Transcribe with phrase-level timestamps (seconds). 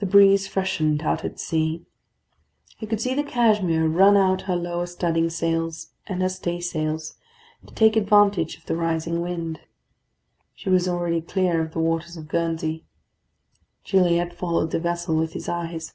[0.00, 1.86] The breeze freshened out at sea.
[2.76, 7.14] He could see the Cashmere run out her lower studding sails and her staysails,
[7.64, 9.60] to take advantage of the rising wind.
[10.56, 12.84] She was already clear of the waters of Guernsey.
[13.84, 15.94] Gilliatt followed the vessel with his eyes.